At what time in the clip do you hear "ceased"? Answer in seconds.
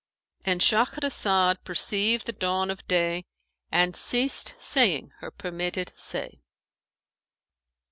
3.95-4.55